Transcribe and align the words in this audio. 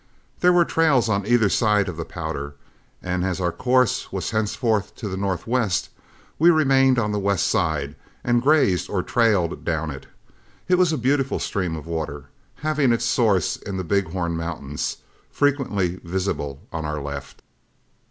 There 0.39 0.51
were 0.51 0.65
trails 0.65 1.09
on 1.09 1.27
either 1.27 1.47
side 1.47 1.87
of 1.87 1.95
the 1.95 2.05
Powder, 2.05 2.55
and 3.03 3.23
as 3.23 3.39
our 3.39 3.51
course 3.51 4.11
was 4.11 4.31
henceforth 4.31 4.95
to 4.95 5.07
the 5.07 5.15
northwest, 5.15 5.89
we 6.39 6.49
remained 6.49 6.97
on 6.97 7.11
the 7.11 7.19
west 7.19 7.45
side 7.45 7.95
and 8.23 8.41
grazed 8.41 8.89
or 8.89 9.03
trailed 9.03 9.63
down 9.63 9.91
it. 9.91 10.07
It 10.67 10.79
was 10.79 10.91
a 10.91 10.97
beautiful 10.97 11.37
stream 11.37 11.75
of 11.75 11.85
water, 11.85 12.29
having 12.65 12.91
its 12.91 13.05
source 13.05 13.57
in 13.57 13.77
the 13.77 13.83
Big 13.83 14.07
Horn 14.09 14.35
Mountains, 14.35 14.97
frequently 15.29 15.97
visible 16.03 16.61
on 16.73 16.83
our 16.83 16.99
left. 16.99 17.43